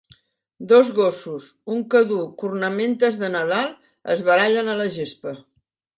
[0.71, 1.43] Dos gossos,
[1.75, 3.69] un que duu cornamentes de Nadal,
[4.15, 5.37] es barallen a la gespa.